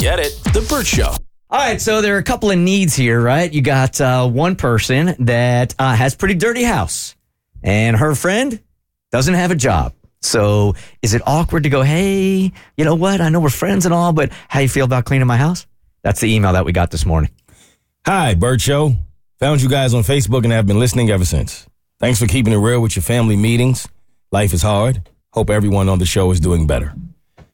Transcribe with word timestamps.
Get 0.00 0.18
it? 0.18 0.32
The 0.54 0.66
Burt 0.66 0.86
Show. 0.86 1.14
All 1.50 1.58
right, 1.58 1.78
so 1.78 2.00
there 2.00 2.14
are 2.14 2.18
a 2.18 2.22
couple 2.22 2.50
of 2.50 2.56
needs 2.56 2.96
here, 2.96 3.20
right? 3.20 3.52
You 3.52 3.60
got 3.60 4.00
uh, 4.00 4.26
one 4.26 4.56
person 4.56 5.14
that 5.26 5.74
uh, 5.78 5.94
has 5.94 6.14
pretty 6.16 6.36
dirty 6.36 6.62
house, 6.62 7.16
and 7.62 7.98
her 7.98 8.14
friend 8.14 8.62
doesn't 9.12 9.34
have 9.34 9.50
a 9.50 9.54
job. 9.54 9.92
So 10.22 10.74
is 11.02 11.12
it 11.12 11.20
awkward 11.26 11.64
to 11.64 11.68
go, 11.68 11.82
hey, 11.82 12.50
you 12.78 12.84
know 12.86 12.94
what? 12.94 13.20
I 13.20 13.28
know 13.28 13.40
we're 13.40 13.50
friends 13.50 13.84
and 13.84 13.92
all, 13.92 14.14
but 14.14 14.32
how 14.48 14.60
you 14.60 14.70
feel 14.70 14.86
about 14.86 15.04
cleaning 15.04 15.26
my 15.26 15.36
house? 15.36 15.66
That's 16.02 16.20
the 16.20 16.34
email 16.34 16.54
that 16.54 16.64
we 16.64 16.72
got 16.72 16.90
this 16.90 17.04
morning. 17.04 17.30
Hi, 18.06 18.32
Burt 18.32 18.62
Show. 18.62 18.94
Found 19.40 19.60
you 19.60 19.68
guys 19.68 19.92
on 19.92 20.02
Facebook 20.02 20.44
and 20.44 20.52
have 20.54 20.66
been 20.66 20.78
listening 20.78 21.10
ever 21.10 21.26
since. 21.26 21.66
Thanks 21.98 22.18
for 22.18 22.26
keeping 22.26 22.54
it 22.54 22.56
real 22.58 22.80
with 22.80 22.96
your 22.96 23.02
family 23.02 23.36
meetings. 23.36 23.86
Life 24.32 24.54
is 24.54 24.62
hard. 24.62 25.06
Hope 25.34 25.50
everyone 25.50 25.90
on 25.90 25.98
the 25.98 26.06
show 26.06 26.30
is 26.30 26.40
doing 26.40 26.66
better. 26.66 26.94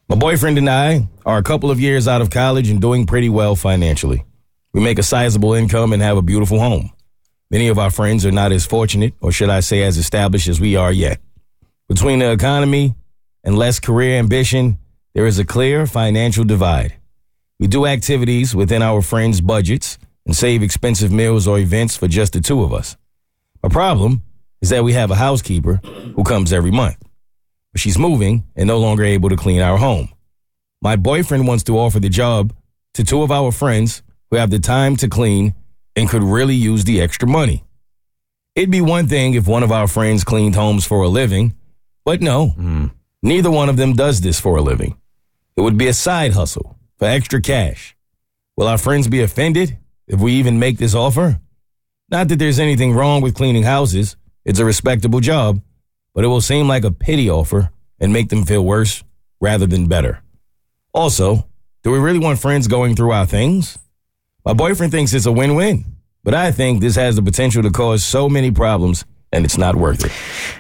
My 0.09 0.15
boyfriend 0.15 0.57
and 0.57 0.71
I 0.71 1.09
are 1.25 1.39
a 1.39 1.43
couple 1.43 1.69
of 1.69 1.81
years 1.81 2.07
out 2.07 2.23
of 2.23 2.31
college 2.31 2.71
and 2.71 2.81
doing 2.81 3.07
pretty 3.07 3.29
well 3.29 3.57
financially. 3.57 4.25
We 4.73 4.81
make 4.81 5.01
a 5.01 5.03
sizable 5.03 5.55
income 5.55 5.93
and 5.93 6.01
have 6.01 6.17
a 6.17 6.23
beautiful 6.23 6.61
home. 6.61 6.93
Many 7.51 7.67
of 7.69 7.79
our 7.79 7.91
friends 7.91 8.25
are 8.25 8.31
not 8.31 8.53
as 8.53 8.65
fortunate, 8.67 9.15
or 9.21 9.33
should 9.33 9.51
I 9.51 9.61
say, 9.61 9.83
as 9.83 9.97
established 9.99 10.47
as 10.47 10.61
we 10.61 10.77
are 10.77 10.93
yet. 10.93 11.19
Between 11.89 12.21
the 12.21 12.31
economy 12.31 12.95
and 13.43 13.59
less 13.59 13.81
career 13.81 14.19
ambition, 14.19 14.79
there 15.15 15.27
is 15.27 15.41
a 15.41 15.45
clear 15.45 15.87
financial 15.89 16.45
divide. 16.45 16.95
We 17.59 17.67
do 17.67 17.87
activities 17.87 18.55
within 18.55 18.83
our 18.83 19.03
friends' 19.03 19.41
budgets 19.41 19.99
and 20.25 20.37
save 20.37 20.63
expensive 20.63 21.11
meals 21.11 21.49
or 21.49 21.59
events 21.59 21.97
for 21.97 22.07
just 22.07 22.33
the 22.35 22.41
two 22.41 22.63
of 22.63 22.73
us. 22.73 22.97
My 23.61 23.71
problem 23.71 24.23
is 24.61 24.71
that 24.71 24.85
we 24.85 24.93
have 24.93 25.11
a 25.11 25.17
housekeeper 25.17 25.81
who 26.15 26.23
comes 26.23 26.53
every 26.53 26.71
month. 26.71 26.97
But 27.77 27.81
she's 27.83 27.99
moving 27.99 28.45
and 28.57 28.67
no 28.67 28.79
longer 28.79 29.05
able 29.05 29.29
to 29.29 29.37
clean 29.37 29.61
our 29.61 29.77
home. 29.77 30.09
My 30.81 30.97
boyfriend 30.97 31.47
wants 31.47 31.63
to 31.65 31.77
offer 31.77 32.01
the 32.01 32.09
job 32.09 32.55
to 32.95 33.05
two 33.05 33.21
of 33.21 33.31
our 33.31 33.53
friends 33.53 34.03
who 34.31 34.39
have 34.39 34.49
the 34.49 34.59
time 34.59 34.97
to 34.97 35.09
clean 35.09 35.55
and 35.95 36.09
could 36.09 36.23
really 36.23 36.55
use 36.55 36.85
the 36.85 37.03
extra 37.03 37.29
money. 37.29 37.65
It'd 38.55 38.71
be 38.71 38.81
one 38.81 39.09
thing 39.09 39.35
if 39.35 39.47
one 39.47 39.63
of 39.63 39.71
our 39.71 39.87
friends 39.87 40.25
cleaned 40.25 40.55
homes 40.55 40.87
for 40.87 41.03
a 41.03 41.09
living, 41.09 41.55
but 42.03 42.23
no, 42.23 42.47
hmm. 42.47 42.87
neither 43.23 43.51
one 43.51 43.69
of 43.69 43.77
them 43.77 43.93
does 43.93 44.23
this 44.23 44.41
for 44.41 44.57
a 44.57 44.63
living. 44.63 44.97
It 45.55 45.61
would 45.61 45.77
be 45.77 45.89
a 45.89 45.93
side 45.93 46.33
hustle 46.33 46.79
for 46.97 47.05
extra 47.05 47.43
cash. 47.43 47.95
Will 48.57 48.69
our 48.69 48.79
friends 48.79 49.07
be 49.07 49.21
offended 49.21 49.77
if 50.09 50.19
we 50.19 50.33
even 50.33 50.59
make 50.59 50.79
this 50.79 50.95
offer? 50.95 51.43
Not 52.09 52.29
that 52.29 52.39
there's 52.39 52.59
anything 52.59 52.95
wrong 52.95 53.21
with 53.21 53.35
cleaning 53.35 53.65
houses, 53.65 54.17
it's 54.47 54.61
a 54.61 54.65
respectable 54.65 55.21
job, 55.21 55.61
but 56.15 56.25
it 56.25 56.29
will 56.29 56.41
seem 56.41 56.67
like 56.67 56.85
a 56.85 56.91
pity 56.91 57.29
offer 57.29 57.71
and 58.01 58.13
make 58.13 58.29
them 58.29 58.45
feel 58.45 58.65
worse 58.65 59.03
rather 59.41 59.67
than 59.67 59.87
better. 59.87 60.23
Also, 60.93 61.47
do 61.83 61.91
we 61.91 61.99
really 61.99 62.19
want 62.19 62.39
friends 62.39 62.69
going 62.69 62.97
through 62.97 63.13
our 63.13 63.27
things? 63.27 63.79
My 64.45 64.53
boyfriend 64.53 64.93
thinks 64.93 65.13
it's 65.13 65.27
a 65.27 65.33
win 65.33 65.55
win, 65.55 65.85
but 66.25 66.35
I 66.35 66.53
think 66.53 66.81
this 66.81 66.97
has 66.97 67.17
the 67.17 67.23
potential 67.23 67.63
to 67.63 67.71
cause 67.71 68.05
so 68.05 68.29
many 68.29 68.51
problems 68.51 69.05
and 69.33 69.45
it's 69.45 69.59
not 69.59 69.77
worth 69.77 70.05
it. 70.05 70.13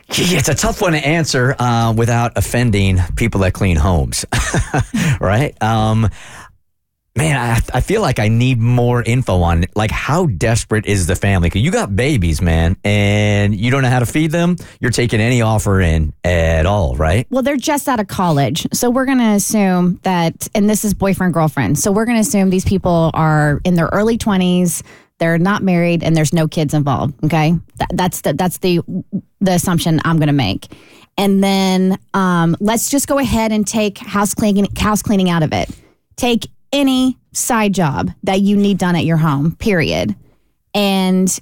It's 0.08 0.48
a 0.48 0.54
tough 0.54 0.82
one 0.82 0.92
to 0.92 0.98
answer 0.98 1.54
uh, 1.58 1.94
without 1.96 2.36
offending 2.36 2.98
people 3.16 3.40
that 3.40 3.52
clean 3.54 3.76
homes, 3.76 4.24
right? 5.20 5.60
Um, 5.62 6.08
man, 7.16 7.36
I, 7.36 7.78
I 7.78 7.80
feel 7.80 8.02
like 8.02 8.18
I 8.18 8.28
need 8.28 8.58
more 8.58 9.02
info 9.02 9.40
on 9.42 9.64
like 9.74 9.90
how 9.90 10.26
desperate 10.26 10.86
is 10.86 11.06
the 11.06 11.16
family? 11.16 11.48
Because 11.48 11.62
you 11.62 11.70
got 11.70 11.96
babies, 11.96 12.42
man, 12.42 12.76
and 12.84 13.54
you 13.54 13.70
don't 13.70 13.82
know 13.82 13.88
how 13.88 14.00
to 14.00 14.06
feed 14.06 14.30
them. 14.30 14.56
You're 14.80 14.90
taking 14.90 15.20
any 15.20 15.40
offer 15.42 15.80
in 15.80 16.12
at 16.22 16.66
all, 16.66 16.94
right? 16.96 17.26
Well, 17.30 17.42
they're 17.42 17.56
just 17.56 17.88
out 17.88 18.00
of 18.00 18.08
college. 18.08 18.66
So 18.72 18.90
we're 18.90 19.06
going 19.06 19.18
to 19.18 19.32
assume 19.32 19.98
that, 20.02 20.48
and 20.54 20.68
this 20.68 20.84
is 20.84 20.94
boyfriend, 20.94 21.34
girlfriend. 21.34 21.78
So 21.78 21.90
we're 21.90 22.04
going 22.04 22.16
to 22.16 22.20
assume 22.20 22.50
these 22.50 22.64
people 22.64 23.10
are 23.14 23.60
in 23.64 23.74
their 23.74 23.88
early 23.92 24.18
20s. 24.18 24.82
They're 25.18 25.38
not 25.38 25.62
married 25.62 26.02
and 26.02 26.14
there's 26.14 26.34
no 26.34 26.46
kids 26.46 26.74
involved. 26.74 27.14
Okay. 27.24 27.54
That, 27.76 27.88
that's 27.94 28.20
the, 28.20 28.34
that's 28.34 28.58
the, 28.58 28.80
the 29.40 29.52
assumption 29.52 30.00
I'm 30.04 30.18
going 30.18 30.26
to 30.26 30.34
make. 30.34 30.66
And 31.16 31.42
then 31.42 31.98
um, 32.12 32.56
let's 32.60 32.90
just 32.90 33.08
go 33.08 33.18
ahead 33.18 33.50
and 33.50 33.66
take 33.66 33.96
house 33.96 34.34
cleaning, 34.34 34.66
house 34.76 35.02
cleaning 35.02 35.30
out 35.30 35.42
of 35.42 35.54
it. 35.54 35.70
Take 36.16 36.48
any 36.72 37.18
side 37.32 37.74
job 37.74 38.10
that 38.22 38.40
you 38.40 38.56
need 38.56 38.78
done 38.78 38.96
at 38.96 39.04
your 39.04 39.16
home, 39.16 39.54
period. 39.56 40.14
And 40.74 41.38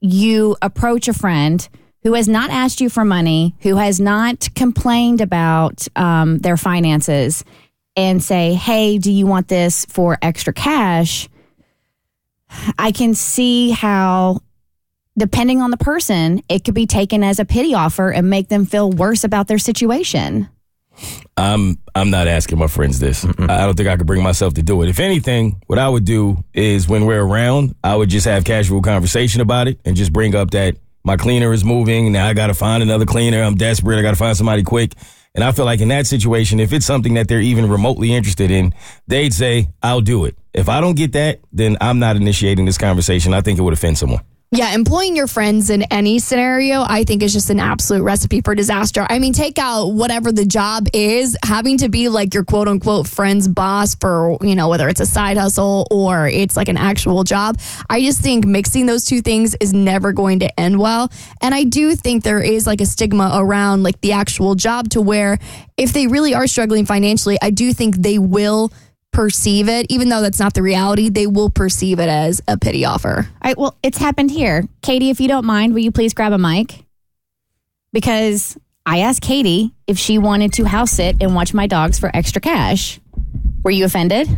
you 0.00 0.56
approach 0.62 1.08
a 1.08 1.12
friend 1.12 1.66
who 2.02 2.14
has 2.14 2.28
not 2.28 2.50
asked 2.50 2.80
you 2.80 2.88
for 2.88 3.04
money, 3.04 3.54
who 3.60 3.76
has 3.76 3.98
not 3.98 4.48
complained 4.54 5.20
about 5.20 5.88
um, 5.96 6.38
their 6.38 6.56
finances, 6.56 7.44
and 7.96 8.22
say, 8.22 8.54
Hey, 8.54 8.98
do 8.98 9.10
you 9.10 9.26
want 9.26 9.48
this 9.48 9.84
for 9.86 10.18
extra 10.22 10.52
cash? 10.52 11.28
I 12.78 12.92
can 12.92 13.14
see 13.14 13.70
how, 13.70 14.40
depending 15.18 15.60
on 15.60 15.70
the 15.70 15.76
person, 15.76 16.42
it 16.48 16.64
could 16.64 16.74
be 16.74 16.86
taken 16.86 17.24
as 17.24 17.40
a 17.40 17.44
pity 17.44 17.74
offer 17.74 18.10
and 18.10 18.30
make 18.30 18.48
them 18.48 18.66
feel 18.66 18.90
worse 18.90 19.24
about 19.24 19.48
their 19.48 19.58
situation. 19.58 20.48
I'm 21.36 21.78
I'm 21.94 22.10
not 22.10 22.28
asking 22.28 22.58
my 22.58 22.66
friends 22.66 22.98
this. 22.98 23.24
I 23.24 23.66
don't 23.66 23.76
think 23.76 23.88
I 23.88 23.96
could 23.96 24.06
bring 24.06 24.22
myself 24.22 24.54
to 24.54 24.62
do 24.62 24.82
it. 24.82 24.88
If 24.88 25.00
anything, 25.00 25.62
what 25.66 25.78
I 25.78 25.88
would 25.88 26.04
do 26.04 26.42
is 26.54 26.88
when 26.88 27.04
we're 27.06 27.22
around, 27.22 27.74
I 27.84 27.94
would 27.96 28.08
just 28.08 28.26
have 28.26 28.44
casual 28.44 28.80
conversation 28.82 29.40
about 29.40 29.68
it 29.68 29.78
and 29.84 29.96
just 29.96 30.12
bring 30.12 30.34
up 30.34 30.50
that 30.52 30.76
my 31.04 31.16
cleaner 31.16 31.52
is 31.52 31.64
moving. 31.64 32.12
Now 32.12 32.26
I 32.26 32.34
got 32.34 32.48
to 32.48 32.54
find 32.54 32.82
another 32.82 33.04
cleaner. 33.04 33.42
I'm 33.42 33.54
desperate. 33.54 33.98
I 33.98 34.02
got 34.02 34.10
to 34.10 34.16
find 34.16 34.36
somebody 34.36 34.62
quick. 34.62 34.92
And 35.34 35.44
I 35.44 35.52
feel 35.52 35.66
like 35.66 35.80
in 35.80 35.88
that 35.88 36.06
situation, 36.06 36.58
if 36.60 36.72
it's 36.72 36.86
something 36.86 37.14
that 37.14 37.28
they're 37.28 37.42
even 37.42 37.68
remotely 37.68 38.14
interested 38.14 38.50
in, 38.50 38.72
they'd 39.06 39.34
say, 39.34 39.68
I'll 39.82 40.00
do 40.00 40.24
it. 40.24 40.36
If 40.54 40.70
I 40.70 40.80
don't 40.80 40.96
get 40.96 41.12
that, 41.12 41.40
then 41.52 41.76
I'm 41.82 41.98
not 41.98 42.16
initiating 42.16 42.64
this 42.64 42.78
conversation. 42.78 43.34
I 43.34 43.42
think 43.42 43.58
it 43.58 43.62
would 43.62 43.74
offend 43.74 43.98
someone. 43.98 44.22
Yeah, 44.52 44.74
employing 44.74 45.16
your 45.16 45.26
friends 45.26 45.70
in 45.70 45.82
any 45.90 46.20
scenario, 46.20 46.84
I 46.86 47.02
think 47.02 47.24
is 47.24 47.32
just 47.32 47.50
an 47.50 47.58
absolute 47.58 48.04
recipe 48.04 48.42
for 48.42 48.54
disaster. 48.54 49.04
I 49.10 49.18
mean, 49.18 49.32
take 49.32 49.58
out 49.58 49.88
whatever 49.88 50.30
the 50.30 50.46
job 50.46 50.86
is, 50.92 51.36
having 51.44 51.78
to 51.78 51.88
be 51.88 52.08
like 52.08 52.32
your 52.32 52.44
quote 52.44 52.68
unquote 52.68 53.08
friend's 53.08 53.48
boss 53.48 53.96
for, 53.96 54.38
you 54.40 54.54
know, 54.54 54.68
whether 54.68 54.88
it's 54.88 55.00
a 55.00 55.06
side 55.06 55.36
hustle 55.36 55.88
or 55.90 56.28
it's 56.28 56.56
like 56.56 56.68
an 56.68 56.76
actual 56.76 57.24
job. 57.24 57.58
I 57.90 58.00
just 58.00 58.20
think 58.20 58.46
mixing 58.46 58.86
those 58.86 59.04
two 59.04 59.20
things 59.20 59.56
is 59.56 59.72
never 59.72 60.12
going 60.12 60.38
to 60.38 60.60
end 60.60 60.78
well. 60.78 61.10
And 61.42 61.52
I 61.52 61.64
do 61.64 61.96
think 61.96 62.22
there 62.22 62.40
is 62.40 62.68
like 62.68 62.80
a 62.80 62.86
stigma 62.86 63.32
around 63.34 63.82
like 63.82 64.00
the 64.00 64.12
actual 64.12 64.54
job 64.54 64.90
to 64.90 65.00
where 65.00 65.40
if 65.76 65.92
they 65.92 66.06
really 66.06 66.34
are 66.34 66.46
struggling 66.46 66.86
financially, 66.86 67.36
I 67.42 67.50
do 67.50 67.72
think 67.72 67.96
they 67.96 68.20
will 68.20 68.72
perceive 69.16 69.66
it, 69.70 69.86
even 69.88 70.10
though 70.10 70.20
that's 70.20 70.38
not 70.38 70.52
the 70.52 70.62
reality, 70.62 71.08
they 71.08 71.26
will 71.26 71.48
perceive 71.48 71.98
it 71.98 72.08
as 72.10 72.42
a 72.46 72.58
pity 72.58 72.84
offer. 72.84 73.26
All 73.26 73.48
right, 73.48 73.56
well, 73.56 73.74
it's 73.82 73.96
happened 73.96 74.30
here. 74.30 74.68
Katie, 74.82 75.08
if 75.08 75.22
you 75.22 75.26
don't 75.26 75.46
mind, 75.46 75.72
will 75.72 75.80
you 75.80 75.90
please 75.90 76.12
grab 76.12 76.32
a 76.32 76.38
mic? 76.38 76.84
Because 77.94 78.58
I 78.84 78.98
asked 78.98 79.22
Katie 79.22 79.72
if 79.86 79.98
she 79.98 80.18
wanted 80.18 80.52
to 80.52 80.64
house 80.64 80.90
sit 80.90 81.16
and 81.22 81.34
watch 81.34 81.54
my 81.54 81.66
dogs 81.66 81.98
for 81.98 82.14
extra 82.14 82.42
cash. 82.42 83.00
Were 83.62 83.70
you 83.70 83.86
offended? 83.86 84.28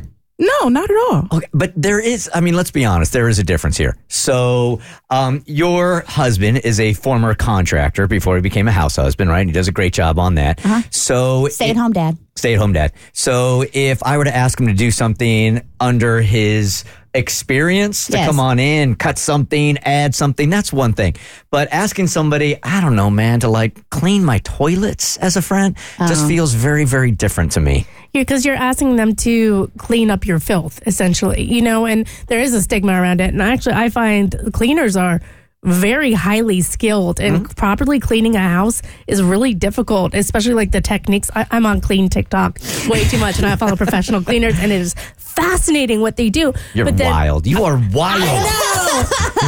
No, 0.40 0.68
not 0.68 0.88
at 0.88 0.96
all. 1.10 1.26
Okay, 1.32 1.48
but 1.52 1.72
there 1.74 1.98
is, 1.98 2.30
I 2.32 2.40
mean, 2.40 2.54
let's 2.54 2.70
be 2.70 2.84
honest, 2.84 3.12
there 3.12 3.28
is 3.28 3.40
a 3.40 3.42
difference 3.42 3.76
here. 3.76 3.96
So, 4.06 4.80
um, 5.10 5.42
your 5.46 6.02
husband 6.06 6.58
is 6.58 6.78
a 6.78 6.92
former 6.92 7.34
contractor 7.34 8.06
before 8.06 8.36
he 8.36 8.40
became 8.42 8.68
a 8.68 8.72
house 8.72 8.94
husband, 8.94 9.30
right? 9.30 9.44
He 9.46 9.52
does 9.52 9.66
a 9.66 9.72
great 9.72 9.92
job 9.92 10.16
on 10.18 10.36
that. 10.36 10.60
So, 10.94 11.48
Stay 11.48 11.70
at 11.70 11.76
home, 11.76 11.92
dad. 11.92 12.18
stay 12.36 12.54
at 12.54 12.60
home 12.60 12.72
dad. 12.72 12.92
So 13.12 13.64
if 13.72 14.00
I 14.04 14.16
were 14.16 14.24
to 14.24 14.34
ask 14.34 14.60
him 14.60 14.68
to 14.68 14.74
do 14.74 14.92
something 14.92 15.60
under 15.80 16.20
his 16.20 16.84
experience 17.18 18.06
to 18.06 18.12
Yes. 18.18 18.26
come 18.26 18.40
on 18.40 18.58
in, 18.58 18.94
cut 18.94 19.18
something, 19.18 19.76
add 19.78 20.14
something, 20.14 20.48
that's 20.50 20.72
one 20.72 20.92
thing. 20.92 21.14
But 21.50 21.68
asking 21.72 22.06
somebody, 22.08 22.56
I 22.62 22.80
don't 22.80 22.96
know, 22.96 23.10
man, 23.10 23.40
to 23.40 23.48
like 23.48 23.88
clean 23.90 24.24
my 24.24 24.38
toilets 24.38 25.16
as 25.18 25.36
a 25.36 25.42
friend 25.42 25.76
just 25.98 26.24
oh. 26.24 26.28
feels 26.28 26.54
very, 26.54 26.84
very 26.84 27.10
different 27.10 27.52
to 27.52 27.60
me. 27.60 27.86
because 28.12 28.44
you're 28.46 28.56
asking 28.56 28.96
them 28.96 29.14
to 29.14 29.70
clean 29.76 30.10
up 30.10 30.26
your 30.26 30.40
filth 30.40 30.80
essentially 30.86 31.42
you 31.42 31.60
know 31.60 31.84
and 31.86 32.08
there 32.28 32.40
is 32.40 32.54
a 32.54 32.62
stigma 32.62 32.92
around 33.00 33.20
it 33.20 33.30
and 33.34 33.42
actually 33.42 33.74
i 33.74 33.88
find 33.90 34.34
cleaners 34.52 34.96
are 34.96 35.20
very 35.64 36.12
highly 36.12 36.60
skilled 36.60 37.18
and 37.20 37.54
properly 37.56 37.98
cleaning 37.98 38.36
a 38.36 38.38
house 38.38 38.80
is 39.08 39.20
really 39.20 39.54
difficult 39.54 40.14
especially 40.14 40.54
like 40.54 40.70
the 40.70 40.80
techniques 40.80 41.28
I, 41.34 41.46
i'm 41.50 41.66
on 41.66 41.80
clean 41.80 42.08
tiktok 42.08 42.60
way 42.88 43.02
too 43.04 43.18
much 43.18 43.38
and 43.38 43.46
i 43.46 43.56
follow 43.56 43.74
professional 43.74 44.22
cleaners 44.22 44.54
and 44.60 44.70
it 44.70 44.80
is 44.80 44.94
fascinating 45.16 46.00
what 46.00 46.16
they 46.16 46.30
do 46.30 46.52
You're 46.74 46.84
but 46.84 46.96
then 46.96 47.10
wild. 47.10 47.46
You 47.46 47.64
are 47.64 47.74
wild. 47.92 48.22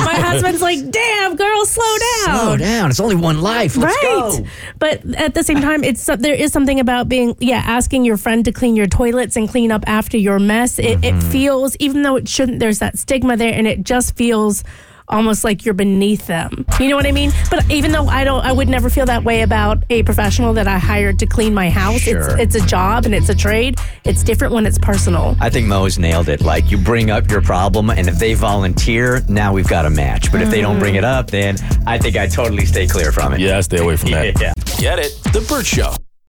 my 0.05 0.15
husband's 0.19 0.61
like 0.63 0.79
damn 0.91 1.37
girl 1.37 1.65
slow 1.65 1.85
down 2.27 2.39
Slow 2.41 2.57
down. 2.57 2.91
It's 2.91 3.01
only 3.01 3.17
one 3.17 3.41
life. 3.41 3.77
Let's 3.77 3.97
right. 4.05 4.43
go. 4.43 4.47
But 4.79 5.15
at 5.17 5.35
the 5.35 5.43
same 5.43 5.61
time, 5.61 5.83
it's 5.83 6.05
there 6.07 6.35
is 6.35 6.53
something 6.53 6.79
about 6.79 7.09
being 7.09 7.35
yeah 7.41 7.63
asking 7.65 8.05
your 8.05 8.17
friend 8.17 8.45
to 8.45 8.53
clean 8.53 8.77
your 8.77 8.87
toilets 8.87 9.37
and 9.37 9.49
clean 9.49 9.73
up 9.73 9.83
after 9.89 10.17
your 10.17 10.39
mess. 10.39 10.79
It, 10.79 11.05
it 11.05 11.15
Mm-hmm. 11.15 11.31
feels 11.31 11.77
even 11.81 12.03
though 12.03 12.17
it 12.17 12.29
shouldn't. 12.29 12.61
There's 12.61 12.79
that 12.81 12.99
stigma 12.99 13.37
there, 13.37 13.53
and 13.55 13.67
it 13.67 13.83
just 13.85 14.15
feels 14.17 14.63
almost 15.11 15.45
like 15.45 15.65
you're 15.65 15.75
beneath 15.75 16.27
them. 16.27 16.65
You 16.79 16.89
know 16.89 16.97
what 16.97 17.07
I 17.07 17.13
mean? 17.13 17.33
But 17.51 17.71
even 17.71 17.93
though 17.93 18.07
I 18.07 18.25
don't, 18.25 18.45
I 18.45 18.53
would 18.53 18.69
never 18.69 18.89
feel 18.89 19.07
that 19.07 19.25
way 19.25 19.43
about 19.43 19.85
a 19.91 20.03
professional 20.05 20.55
that 20.55 20.67
I 20.69 20.79
hired 20.79 21.19
to 21.21 21.27
clean 21.27 21.53
my 21.55 21.69
house. 21.71 22.01
Sure. 22.01 22.39
It's 22.39 22.55
it's 22.55 22.65
a 22.65 22.67
job 22.67 23.05
and 23.05 23.15
it's 23.15 23.29
a 23.29 23.35
trade. 23.35 23.79
It's 24.05 24.23
different 24.23 24.53
when 24.55 24.67
it's 24.67 24.79
personal. 24.79 25.37
I 25.41 25.51
think 25.51 25.67
Mo's 25.67 25.99
nailed 25.99 26.29
it. 26.29 26.41
Like 26.41 26.71
you 26.71 26.79
bring 26.79 27.11
up 27.11 27.31
your 27.31 27.43
problem, 27.43 27.91
and 27.91 28.09
if 28.09 28.19
they 28.19 28.35
volunteer, 28.35 29.23
now 29.29 29.53
we've 29.53 29.69
got 29.69 29.87
a 29.87 29.91
match. 29.91 30.33
But 30.33 30.43
if 30.43 30.51
they 30.51 30.61
don't 30.61 30.79
bring 30.79 30.95
it 30.97 31.05
up, 31.05 31.31
then 31.31 31.57
I 31.87 31.99
think 31.99 32.17
I 32.17 32.27
totally 32.27 32.67
stay 32.67 32.87
clear 32.87 33.13
from 33.13 33.35
it. 33.35 33.41
Yeah, 33.41 33.59
I 33.59 33.61
stay 33.61 33.79
away 33.79 33.97
from 33.97 34.11
that. 34.13 34.21
Yeah. 34.41 34.53
Get 34.79 34.99
it? 34.99 35.13
The 35.33 35.45
Burt 35.49 35.67
Show. 35.67 35.93